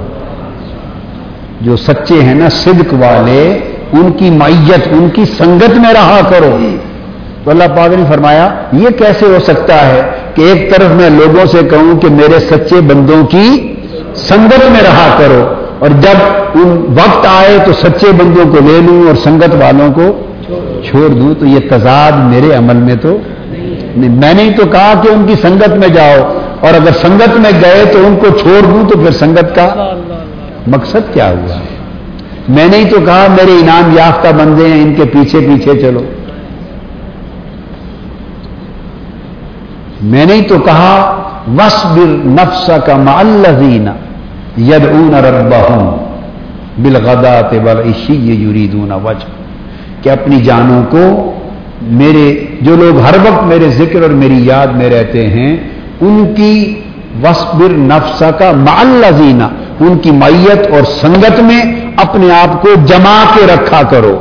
[1.60, 3.42] جو سچے ہیں نا، صدق والے،
[3.92, 6.56] ان کی میت ان کی سنگت میں رہا کرو۔
[7.44, 8.48] تو اللہ پاک نے فرمایا،
[8.82, 10.00] یہ کیسے ہو سکتا ہے
[10.34, 13.48] کہ ایک طرف میں لوگوں سے کہوں کہ میرے سچے بندوں کی
[14.28, 15.42] سنگت میں رہا کرو،
[15.78, 20.06] اور جب ان وقت آئے تو سچے بندوں کو لے لوں اور سنگت والوں کو
[20.84, 23.16] چھوڑ دوں، تو یہ تضاد میرے عمل میں تو
[23.48, 26.18] نہیں۔ میں نے تو کہا کہ ان کی سنگت میں جاؤ،
[26.60, 29.66] اور اگر سنگت میں گئے تو ان کو چھوڑ دوں تو پھر سنگت کا
[30.66, 31.58] مقصد کیا ہوا؟
[32.48, 36.00] میں نے تو کہا میرے انعام یافتہ بندے ہیں، ان کے پیچھے پیچھے چلو۔
[40.02, 40.94] میں نے تو کہا
[41.58, 43.88] وسبر نفس کا مالزین
[44.56, 45.96] ید اون ربا ہوں
[46.78, 51.32] بلغدا بل عشی یریدون وجہ کہ اپنی جانوں کو
[51.82, 55.56] میرے، جو لوگ ہر وقت میرے ذکر اور میری یاد میں رہتے ہیں،
[56.00, 56.80] ان کی
[57.22, 59.44] وسبر نفسا کا معلزینہ
[59.80, 64.20] ان کی میت اور سنگت میں اپنے آپ کو جما کے رکھا کرو۔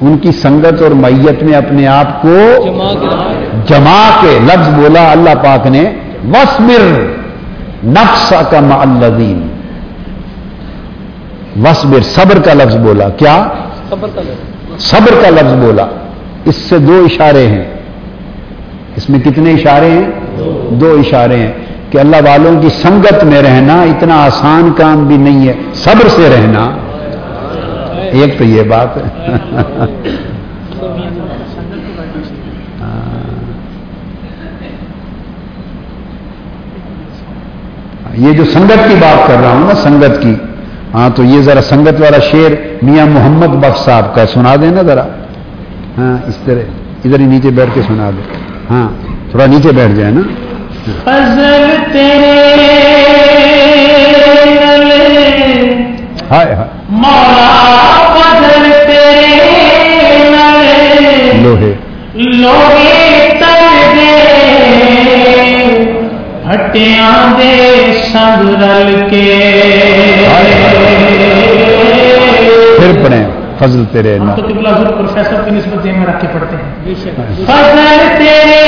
[0.00, 2.64] ان کی سنگت اور میت میں اپنے آپ کو
[3.66, 5.84] جما کے۔ لفظ بولا اللہ پاک نے
[6.32, 7.06] وسبر
[7.84, 9.48] نفسا کا معلزین
[11.64, 13.48] وسبر صبر کا لفظ بولا۔ کیا؟
[14.78, 15.86] صبر کا لفظ بولا۔
[16.44, 17.64] اس سے دو اشارے ہیں۔
[18.96, 20.10] اس میں کتنے اشارے ہیں؟
[20.70, 21.52] دو اشارے ہیں۔
[21.90, 26.28] کہ اللہ والوں کی سنگت میں رہنا اتنا آسان کام بھی نہیں ہے، صبر سے
[26.28, 26.70] رہنا۔
[28.12, 29.02] ایک تو یہ بات ہے۔
[32.80, 33.06] ہاں۔
[38.14, 40.34] یہ جو سنگت کی بات کر رہا ہوں نا، سنگت کی۔
[40.94, 42.50] ہاں تو یہ ذرا سنگت والا شیر
[42.82, 45.04] میاں محمد بخش صاحب کا سنا دیں نا ذرا۔
[45.98, 46.62] ہاں اس طرح۔
[47.04, 48.22] ادھر ہی نیچے بیٹھ کے سنا دے
[48.70, 48.88] ہاں
[49.30, 50.20] تھوڑا نیچے بیٹھ جائے نا۔
[56.30, 56.68] ہائے ہائے۔
[61.34, 61.74] لوہے۔
[66.54, 69.34] ہٹیاں دے سنگ رل کے۔
[72.78, 73.24] پھر پڑھیں
[73.58, 76.94] فضل تیرے ہم تو قبلہ حضور پروفیسر کی نسبت ذہن میں رکھ کے پڑھتے ہیں۔
[77.46, 78.67] فضل تیرے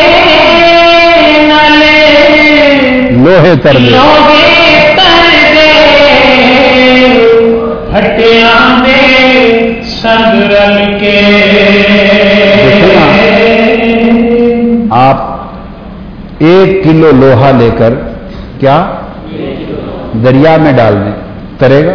[3.24, 3.96] لوہے تر دے
[14.90, 15.16] آپ
[16.38, 17.94] ایک کلو لوہا لے کر
[18.60, 18.92] کیا؟
[20.24, 21.12] دریا میں ڈال دیں۔
[21.58, 21.92] ترے گا؟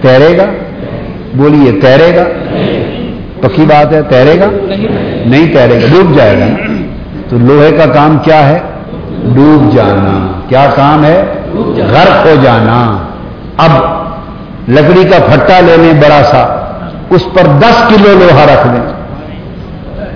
[0.00, 0.46] تیرے گا؟
[1.34, 2.24] بولیے، تیرے گا؟
[3.40, 4.50] پکی بات ہے، تیرے گا؟
[5.26, 6.46] نہیں تیرے گا، ڈوب جائے گا
[7.28, 8.58] تو لوہے کا کام کیا ہے؟
[9.24, 11.24] ڈوب جانا۔ کیا کام ہے؟
[11.76, 12.96] غرق ہو جانا۔
[13.56, 13.70] اب
[14.68, 16.42] لکڑی کا پھٹا لے لیں بڑا سا۔
[17.10, 18.92] اس پر دس کلو لوہا رکھ دیں۔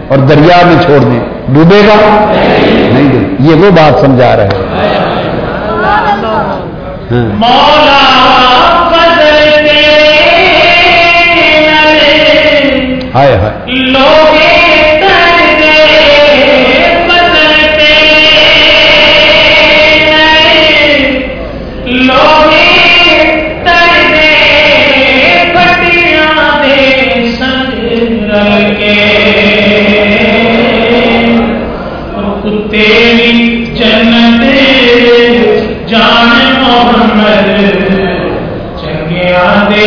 [0.08, 2.24] اور دریا میں چھوڑ دیں۔ ڈوبے گا؟
[2.92, 4.68] نہیں یہ وہ بات سمجھا رہے ہیں۔
[13.14, 13.52] ہائے ہائے۔
[32.78, 33.32] کتے
[33.76, 34.42] جنت
[35.88, 37.48] جان محمد
[38.80, 39.86] چنگیا دے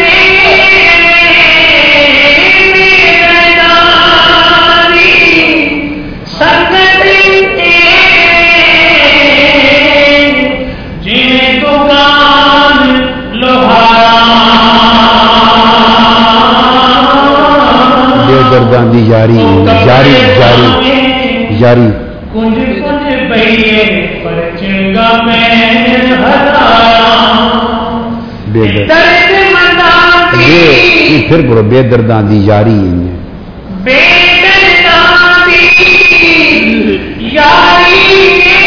[18.71, 19.37] گاندھی جاری
[19.85, 21.89] جاری جاری جاری۔
[28.51, 29.31] بے درد۔
[30.47, 33.15] یہ پھر برو بے درداں دی جاری ایویں
[33.83, 33.99] بے
[34.41, 36.97] درداں دی
[37.33, 38.60] یاری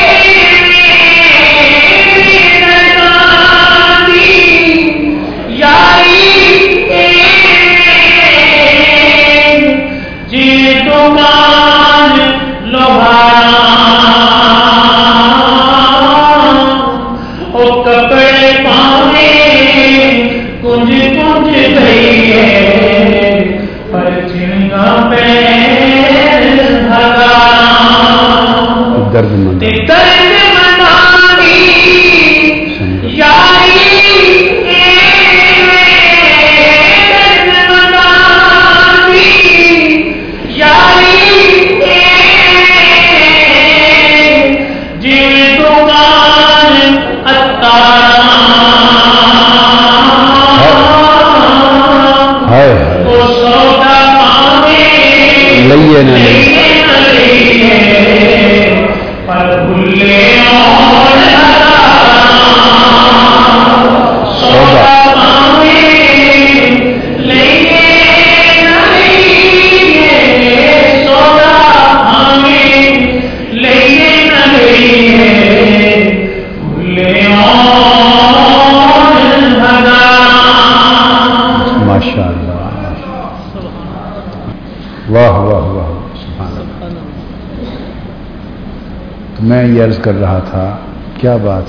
[89.84, 90.76] عرض کر رہا تھا۔
[91.20, 91.62] کیا بات؟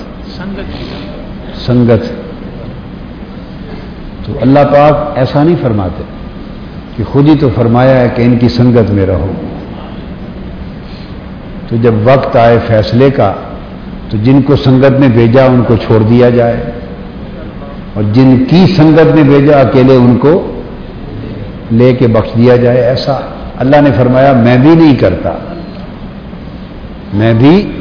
[1.58, 2.06] سنگت
[4.26, 6.04] تو اللہ پاک ایسا نہیں فرماتے
[6.98, 9.32] کہ خود ہی تو فرمایا ہے کہ ان کی سنگت میں رہو۔
[11.68, 13.34] تو جب وقت آئے فیصلے کا
[14.10, 16.72] تو جن کو سنگت میں بھیجا ان کو چھوڑ دیا جائے۔
[17.94, 20.62] اور جن کی سنگت میں بھیجا اکیلے ان کو
[21.72, 23.20] لے کے بخش دیا جائے۔ ایسا
[23.58, 25.32] اللہ نے فرمایا میں بھی نہیں کرتا۔
[27.14, 27.75] میں بھی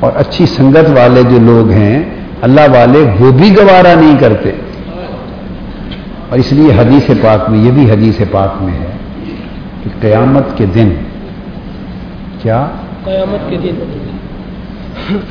[0.00, 2.02] اور اچھی سنگت والے جو لوگ ہیں
[2.42, 4.50] اللہ والے وہ بھی گوارا نہیں کرتے۔
[6.28, 8.86] اور اس لیے حدیث پاک میں یہ بھی حدیث پاک میں ہے
[9.84, 10.90] کہ قیامت کے دن
[12.42, 12.66] کیا؟
[13.04, 13.74] قیامت کے دن۔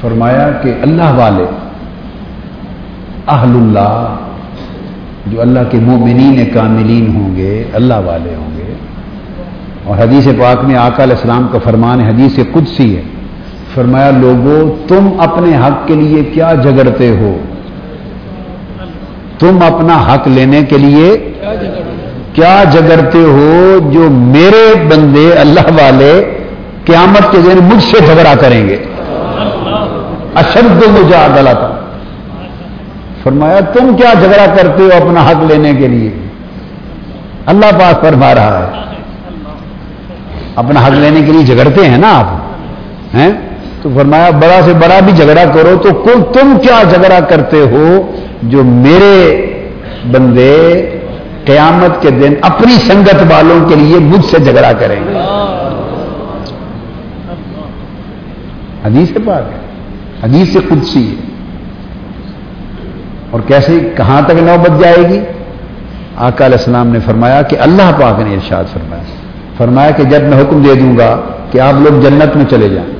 [0.01, 1.43] فرمایا کہ اللہ والے
[3.27, 4.15] اہل اللہ
[5.27, 8.73] جو اللہ کے مومنین کاملین ہوں گے اللہ والے ہوں گے۔
[9.83, 13.01] اور حدیث پاک میں آقا علیہ السلام کا فرمان حدیث قدسی ہے۔
[13.75, 17.37] فرمایا لوگوں تم اپنے حق کے لیے کیا جگڑتے ہو؟
[19.39, 21.33] تم اپنا حق لینے کے لیے
[22.33, 26.37] کیا جگڑتے ہو جو میرے بندے اللہ والے
[26.85, 28.77] قیامت کے دن مجھ سے جھگڑا کریں گے؟
[30.35, 31.79] اشد مجادلہ تھا
[33.23, 36.11] فرمایا، تم کیا جھگڑا کرتے ہو اپنا حق لینے کے لیے؟
[37.45, 38.95] اللہ پاک فرما رہا ہے۔
[40.55, 42.25] اپنا حق لینے کے لیے جھگڑتے ہیں نا آپ؟
[43.15, 43.48] ہیں؟
[43.81, 48.11] تو فرمایا بڑا سے بڑا بھی جھگڑا کرو تو کو- تم کیا جھگڑا کرتے ہو
[48.43, 49.45] جو میرے
[50.11, 50.89] بندے
[51.45, 55.13] قیامت کے دن اپنی سنگت والوں کے لیے مجھ سے جھگڑا کریں گے؟
[58.85, 59.57] حدیث سے پاک ہے،
[60.23, 61.15] حدیث سے قدسی ہے۔
[63.29, 65.19] اور کیسے کہاں تک نوبت جائے گی؟
[66.17, 69.03] آقا علیہ السلام نے فرمایا کہ اللہ پاک نے ارشاد فرمایا
[69.57, 71.17] فرمایا کہ جب میں حکم دے دوں گا
[71.51, 72.98] کہ آپ لوگ جنت میں چلے جائیں۔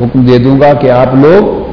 [0.00, 1.66] حکم دے دوں گا کہ آپ لوگ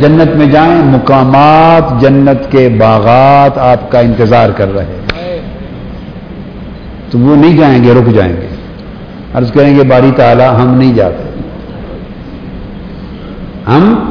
[0.00, 5.02] جنت میں جائیں، مقامات جنت کے باغات آپ کا انتظار کر رہے ہیں۔
[7.10, 8.46] تو وہ نہیں جائیں گے، رک جائیں گے۔
[9.34, 11.22] عرض کریں گے، باری تعالی، ہم نہیں جاتے۔
[13.68, 14.10] ہم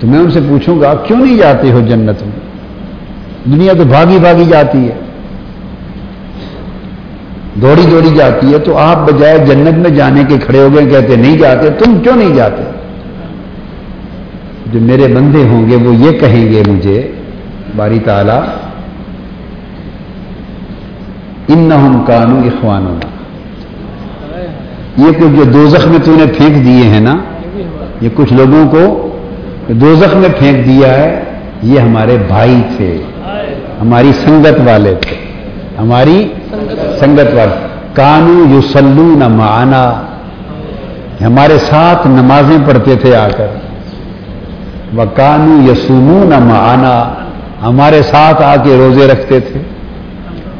[0.00, 2.46] تو میں ان سے پوچھوں گا، کیوں نہیں جاتے ہو جنت میں؟
[3.44, 5.05] دنیا تو بھاگی بھاگی جاتی ہے۔
[7.62, 11.16] دوڑی دوڑی جاتی ہے تو آپ بجائے جنت میں جانے کے کھڑے ہو گئے کہتے
[11.16, 12.62] نہیں جاتے، تم کیوں نہیں جاتے؟
[14.72, 17.00] جو میرے بندے ہوں گے وہ یہ کہیں گے مجھے،
[17.76, 18.38] باری تعالی
[21.48, 21.74] ان نہ
[22.06, 22.86] کانو اخوان
[24.96, 27.16] یہ کچھ جو دوزخ میں تو نے پھینک دیے ہیں نا؟
[28.00, 28.82] یہ کچھ لوگوں کو
[29.80, 31.10] دوزخ میں پھینک دیا ہے،
[31.62, 32.96] یہ ہمارے بھائی تھے،
[33.80, 35.16] ہماری سنگت والے تھے،
[35.78, 36.26] ہماری
[37.00, 40.02] سنگت والے کانو یو سلو نہ معنا۔
[41.26, 43.46] ہمارے ساتھ نمازیں پڑھتے تھے آ کر۔
[44.94, 47.14] وہ کانو یسومو نہ معنا۔
[47.62, 49.60] ہمارے ساتھ آ کے روزے رکھتے تھے۔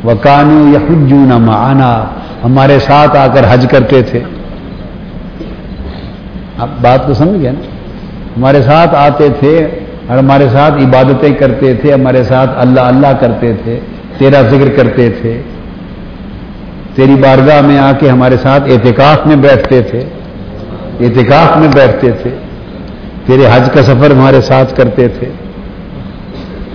[0.05, 2.05] وہ کانو یحجو نہ معنا۔
[2.45, 4.21] ہمارے ساتھ آ کر حج کرتے تھے۔
[6.59, 7.61] آپ بات کو سمجھ گئے نا؟
[8.37, 9.69] ہمارے ساتھ آتے تھے
[10.09, 13.81] اور ہمارے ساتھ عبادتیں کرتے تھے۔ ہمارے ساتھ اللہ اللہ کرتے تھے۔
[14.19, 15.43] تیرا ذکر کرتے تھے۔
[16.97, 20.01] تیری بارگاہ میں آ کے ہمارے ساتھ اعتکاف میں بیٹھتے تھے،
[21.01, 22.31] اعتکاف میں بیٹھتے تھے،
[23.27, 25.31] تیرے حج کا سفر ہمارے ساتھ کرتے تھے۔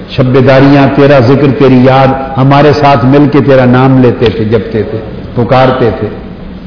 [0.09, 2.07] شب داریاں، تیرا ذکر، تیری یاد
[2.37, 4.97] ہمارے ساتھ مل کے تیرا نام لیتے تھے، جپتے تھے،
[5.35, 6.07] پکارتے تھے۔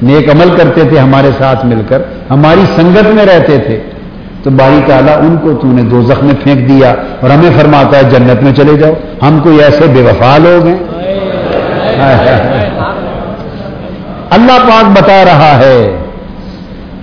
[0.03, 3.81] نیک عمل کرتے تھے ہمارے ساتھ مل کر، ہماری سنگت میں رہتے تھے۔
[4.43, 7.99] تو باری تعالیٰ ان کو تو نے دو زخم میں پھینک دیا اور ہمیں فرماتا
[7.99, 10.77] ہے جنت میں چلے جاؤ۔ ہم کوئی ایسے بے وفا لوگ ہیں؟
[14.35, 15.97] اللہ پاک بتا رہا ہے۔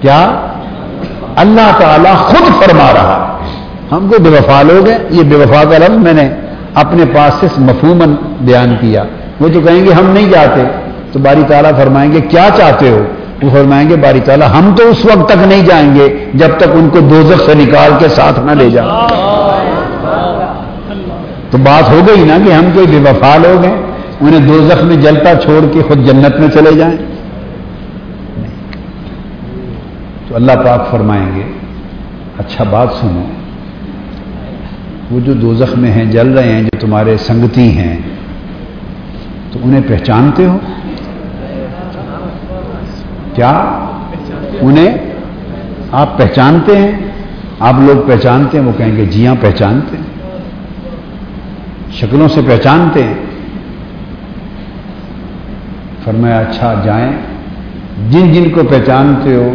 [0.02, 0.48] کیا؟
[1.36, 3.38] اللہ تعالیٰ خود فرما رہا
[3.92, 6.30] ہم کو بے وفا لوگ ہیں۔ یہ بے وفا کا لفظ میں نے
[6.74, 9.04] اپنے پاس سے مفہومن بیان کیا۔
[9.40, 10.62] وہ جو کہیں گے ہم نہیں جاتے،
[11.12, 13.06] تو باری تعالیٰ فرمائیں گے، کیا چاہتے ہو؟
[13.44, 16.68] وہ فرمائیں گے، باری تعالیٰ، ہم تو اس وقت تک نہیں جائیں گے جب تک
[16.74, 18.92] ان کو دوزخ سے نکال کے ساتھ نہ لے جائیں۔
[21.52, 23.78] تو بات ہو گئی نا کہ ہم کوئی بے وفا لوگ ہیں،
[24.22, 27.11] انہیں دوزخ میں جلتا چھوڑ کے خود جنت میں چلے جائیں۔
[30.32, 31.44] تو اللہ پاک فرمائیں گے
[32.38, 33.24] اچھا بات سنو۔
[35.12, 37.98] وہ جو دوزخ میں ہیں، جل رہے ہیں، جو تمہارے سنگتی ہیں،
[39.52, 40.58] تو انہیں پہچانتے ہو؟
[43.36, 43.50] کیا؟
[44.62, 44.98] انہیں
[45.92, 46.92] آپ پہچانتے ہیں؟
[47.60, 50.38] آپ لوگ پہچانتے ہیں، وہ کہیں گے جی ہاں پہچانتے ہیں۔
[51.92, 53.14] شکلوں سے پہچانتے ہیں۔
[56.04, 57.12] فرمایا اچھا جائیں۔
[58.10, 59.54] جن جن کو پہچانتے ہو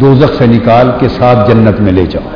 [0.00, 2.28] دوزخ سے نکال کے ساتھ جنت میں لے جاؤ۔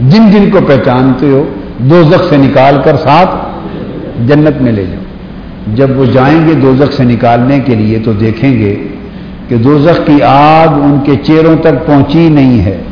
[0.00, 1.44] جن جن کو پہچانتے ہو،
[1.78, 3.30] دوزخ سے نکال کر ساتھ
[4.26, 5.02] جنت میں لے جاؤ۔
[5.74, 8.88] جب وہ جائیں گے دوزخ سے نکالنے کے لیے تو دیکھیں گے
[9.48, 12.82] کہ دوزخ کی آگ ان کے چہروں تک پہنچی نہیں ہے۔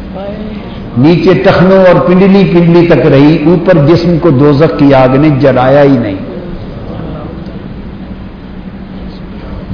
[0.98, 5.83] نیچے ٹخنوں اور پنڈلی پنڈلی تک رہی، اوپر جسم کو دوزخ کی آگ نے جلایا
[5.83, 6.30] ہی نہیں۔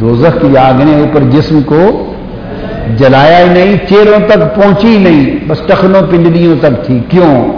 [0.00, 2.12] دوزخ کی آگ نے اوپر جسم کو
[2.98, 7.53] جلایا ہی نہیں چہروں تک پہنچی نہیں، بس ٹخنوں، پنڈلیوں تک تھی۔ کیوں؟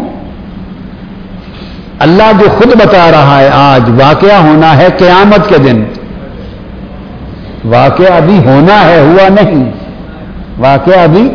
[1.98, 5.84] اللہ جو خود بتا رہا ہے آج، واقعہ ہونا ہے قیامت کے دن۔
[7.64, 9.72] واقعہ ابھی ہونا ہے، ہوا نہیں۔
[10.58, 11.30] واقعہ ابھی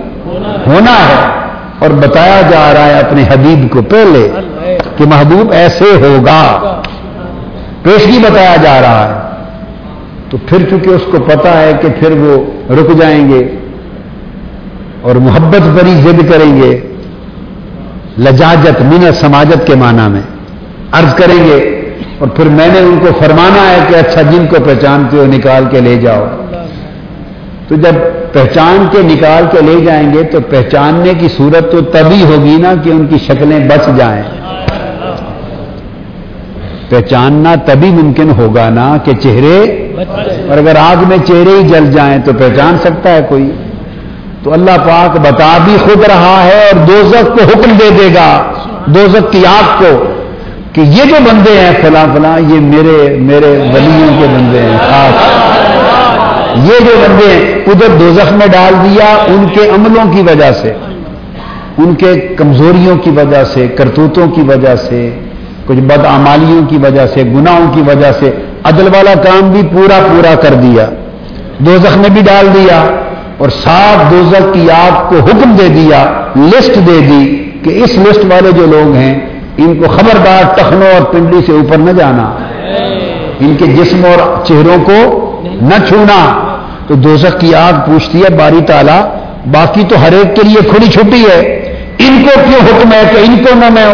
[0.68, 1.44] ہونا ہے۔
[1.80, 4.30] اور بتایا جا رہا ہے اپنے حبیب کو پہلے
[4.98, 6.82] کہ محبوب ایسے ہوگا۔
[7.84, 9.23] پیشگی بتایا جا رہا ہے۔
[10.34, 13.58] تو پھر چونکہ اس کو پتا ہے کہ پھر وہ رک جائیں گے
[15.02, 16.80] اور محبت بری ضد کریں گے،
[18.18, 20.22] لجاجت من سماجت کے معنی میں
[20.92, 21.82] عرض کریں گے۔
[22.18, 25.66] اور پھر میں نے ان کو فرمانا ہے کہ اچھا جن کو پہچانتے ہو نکال
[25.72, 26.26] کے لے جاؤ۔
[27.68, 27.94] تو جب
[28.34, 32.74] پہچان کے نکال کے لے جائیں گے تو پہچاننے کی صورت تو تبھی ہوگی نا
[32.84, 34.24] کہ ان کی شکلیں بچ جائیں۔
[36.90, 39.58] پہچاننا تبھی ممکن ہوگا نا کہ چہرے
[40.50, 43.52] اور اگر آگ میں چہرے ہی جل جائیں تو پہچان سکتا ہے کوئی۔
[44.44, 48.44] تو اللہ پاک بتا بھی خود رہا ہے اور دوزک کو حکم دے دے گا
[48.86, 50.04] دوزک کی آگ کو
[50.74, 55.44] کہ یہ جو بندے ہیں فلاں فلاں، یہ میرے میرے ولیوں کے بندے ہیں۔ خاص
[56.58, 60.74] یہ جو بندے ہیں، ادھر دوزخ میں ڈال دیا ان کے عملوں کی وجہ سے،
[61.78, 65.20] ان کے کمزوریوں کی وجہ سے، کرتوتوں کی وجہ سے۔
[65.68, 68.32] کچھ بدعمالیوں کی وجہ سے، گناہوں کی وجہ سے
[68.64, 70.86] عدل والا کام بھی پورا پورا کر دیا،
[71.60, 72.80] دوزخ میں بھی ڈال دیا
[73.38, 76.04] اور سات دوزخ کی آگ کو حکم دے دیا
[76.36, 77.24] لسٹ دے دی
[77.64, 79.14] کہ اس لسٹ والے جو لوگ ہیں،
[79.58, 82.24] ان کو خبردار ٹخنوں اور پنڈلی سے اوپر نہ جانا،
[83.40, 85.00] ان کے جسم اور چہروں کو
[85.62, 86.22] نہ چھونا۔
[86.88, 89.00] تو دوزخ کی آگ پوچھتی ہے، باری تالا
[89.52, 91.40] باقی تو ہر ایک کے لیے کھلی چھٹی ہے۔
[92.00, 93.86] ان کو کیوں حکم ہے کہ ان کو نہ میں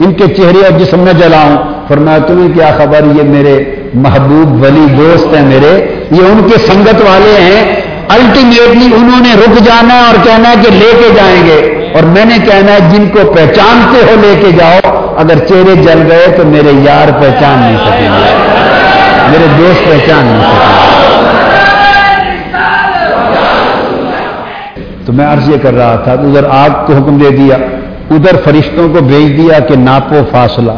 [0.00, 1.56] ان کے چہرے اور جسم نہ جلاؤں۔
[1.88, 6.94] فرمایا، تمہیں کیا خبر؟ یہ میرے محبوب ولی دوست ہیں میرے۔ یہ ان کے سنگت
[6.94, 7.76] والے ہیں۔
[8.08, 12.02] الٹیمیٹلی انہوں نے رک جانا ہے اور کہنا ہے کہ لے کے جائیں گے۔ اور
[12.02, 16.26] میں نے کہنا ہے، جن کو پہچانتے ہو لے کے جاؤ۔ اگر چہرے جل گئے
[16.36, 18.36] تو میرے یار پہچان نہیں سکیں گے۔
[19.28, 21.18] میرے دوست پہچان نہیں سکیں گے۔
[25.06, 27.56] تو میں عرض یہ کر رہا تھا ادھر آگ کو حکم دے دیا۔
[28.10, 30.72] ادھر فرشتوں کو بھیج دیا کہ ناپو فاصلہ۔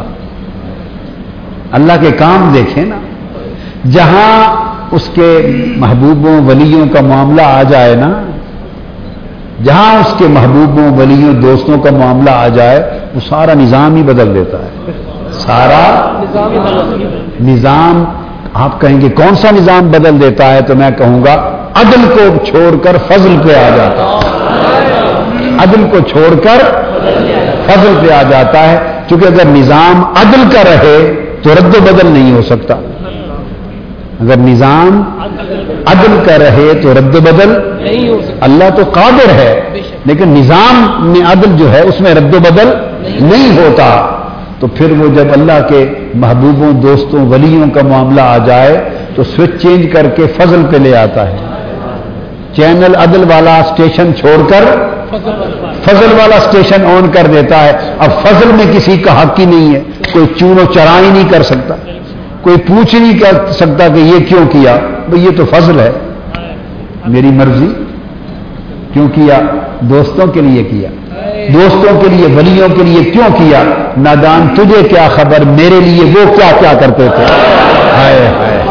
[1.71, 2.95] اللہ کے کام دیکھیں نا۔
[3.91, 4.55] جہاں
[4.91, 8.21] اس کے محبوبوں ولیوں کا معاملہ آ جائے نا،
[9.63, 14.35] جہاں اس کے محبوبوں ولیوں دوستوں کا معاملہ آ جائے، وہ سارا نظام ہی بدل
[14.35, 14.91] دیتا ہے۔
[15.31, 16.11] سارا
[17.41, 18.03] نظام،
[18.53, 22.45] آپ کہیں گے کون سا نظام بدل دیتا ہے؟ تو میں کہوں گا، عدل کو
[22.45, 24.70] چھوڑ کر فضل پہ آ جاتا ہے۔
[25.61, 26.59] عدل کو چھوڑ کر
[27.65, 32.07] فضل پہ آ جاتا ہے۔ کیونکہ اگر نظام عدل کا رہے تو رد و بدل
[32.07, 32.73] نہیں ہو سکتا۔
[34.19, 35.01] اگر نظام
[35.85, 37.49] عدل کا رہے تو رد و بدل
[37.81, 39.61] نہیں ہو سکتا۔ اللہ تو قادر ہے
[40.05, 42.69] لیکن نظام میں عدل جو ہے اس میں رد و بدل
[43.21, 44.17] نہیں ہوتا۔
[44.59, 49.49] تو پھر وہ جب اللہ کے محبوبوں دوستوں ولیوں کا معاملہ آ جائے تو سوئچ
[49.61, 51.37] چینج کر کے فضل پہ لے آتا ہے۔
[52.55, 54.90] چینل عدل والا اسٹیشن چھوڑ کر
[55.83, 59.75] فضل والا اسٹیشن آن کر دیتا ہے۔ اب فضل میں کسی کا حق ہی نہیں
[59.75, 59.81] ہے۔
[60.13, 61.75] کوئی چون و چرائی نہیں کر سکتا۔
[62.41, 64.77] کوئی پوچھ نہیں کر سکتا کہ یہ کیوں کیا۔
[65.09, 65.91] بھئی یہ تو فضل ہے۔
[67.07, 67.67] میری مرضی۔
[68.93, 69.39] کیوں کیا؟
[69.81, 70.89] دوستوں کے لیے کیا۔
[71.53, 73.63] دوستوں کے لیے، ولیوں کے لیے کیوں کیا؟
[73.97, 77.25] نادان، تجھے کیا خبر؟ میرے لیے وہ کیا کیا کرتے تھے؟
[77.95, 78.63] ہائے ہائے۔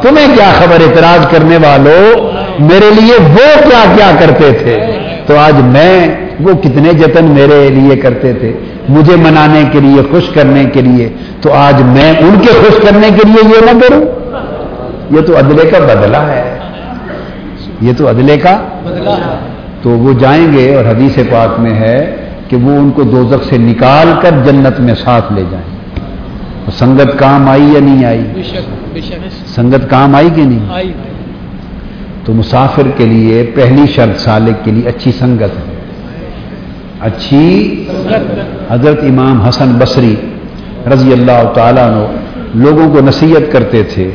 [0.00, 4.93] تمہیں کیا خبر؟ اعتراض کرنے والوں میرے لیے وہ کیا کیا کرتے تھے؟
[5.26, 6.08] تو آج میں
[6.40, 8.52] وہ کتنے جتن میرے لیے کرتے تھے
[8.88, 11.08] مجھے منانے کے لیے خوش کرنے کے لیے
[11.40, 14.02] تو آج میں ان کے خوش کرنے کے لیے یہ نہ کروں؟
[15.10, 16.58] یہ تو عدلے کا بدلہ ہے۔
[17.80, 19.38] یہ تو عدلے کا بدلا ہے
[19.82, 22.16] تو وہ جائیں گے اور حدیث پاک میں ہے
[22.48, 25.74] کہ وہ ان کو دوزخ سے نکال کر جنت میں ساتھ لے جائیں۔
[26.78, 28.42] سنگت کام آئی یا نہیں آئی؟
[29.54, 30.92] سنگت کام آئی کہ نہیں؟ آئی۔
[32.24, 35.74] تو مسافر کے لیے پہلی شرط سالک کے لیے اچھی سنگت ہے۔
[37.00, 37.84] اچھی
[38.70, 40.14] حضرت امام حسن بصری
[40.92, 42.04] رضی اللہ تعالیٰ عنہ
[42.54, 44.10] لوگوں کو نصیحت کرتے تھے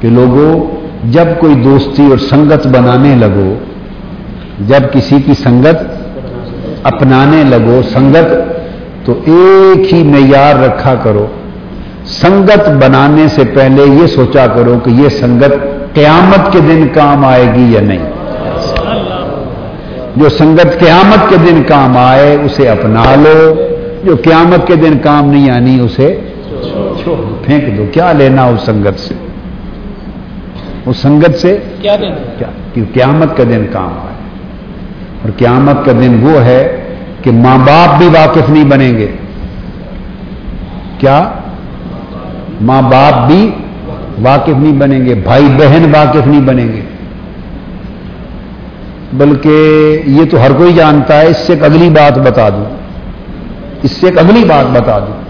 [0.00, 0.76] کہ لوگوں،
[1.12, 3.54] جب کوئی دوستی اور سنگت بنانے لگو،
[4.68, 5.76] جب کسی کی سنگت
[6.82, 8.32] اپنانے لگو، سنگت
[9.06, 11.26] تو ایک ہی معیار رکھا کرو۔
[12.06, 15.52] سنگت بنانے سے پہلے یہ سوچا کرو کہ یہ سنگت
[15.94, 18.10] قیامت کے دن کام آئے گی یا نہیں؟
[20.16, 23.54] جو سنگت قیامت کے دن کام آئے اسے اپنا لو
[24.04, 26.20] جو قیامت کے دن کام نہیں آنی اسے
[27.44, 29.14] پھینک دو۔ کیا لینا اس سنگت سے؟
[30.86, 31.96] اس سنگت سے کیا
[32.74, 34.14] کہ قیامت کا دن کام آئے۔
[35.22, 36.82] اور قیامت کا دن وہ ہے
[37.22, 39.06] کہ ماں باپ بھی واقف نہیں بنیں گے۔
[40.98, 41.30] کیا؟
[42.60, 43.50] ماں باپ بھی
[44.22, 46.80] واقف نہیں بنیں گے، بھائی بہن واقف نہیں بنیں گے۔
[49.12, 52.76] بلکہ یہ تو ہر کوئی جانتا ہے، اس سے ایک اگلی بات بتا دوں۔
[53.82, 55.20] اس سے ایک اگلی بات بتا دوں۔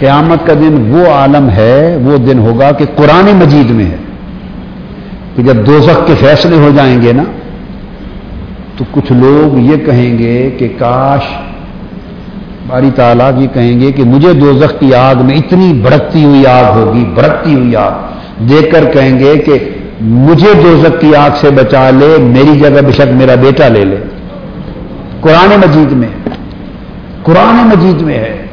[0.00, 3.96] قیامت کا دن وہ عالم ہے، وہ دن ہوگا کہ قرآن مجید میں ہے۔
[5.36, 7.22] کہ جب دوزخ کے فیصلے ہو جائیں گے نا،
[8.76, 11.22] تو کچھ لوگ یہ کہیں گے کہ کاش،
[12.66, 16.72] باری تعالیٰ یہ کہیں گے کہ مجھے دوزخ کی آگ میں اتنی بھڑکتی ہوئی آگ
[16.72, 18.05] ہوگی، بھڑکتی ہوئی آگ۔
[18.40, 19.70] دیکھ کر کہیں گے کہ
[20.00, 23.96] مجھے دوزک کی آگ سے بچا لے، میری جگہ بے شک میرا بیٹا لے لے۔
[25.20, 26.08] قرآن مجید میں
[27.22, 28.45] قرآن مجید میں ہے۔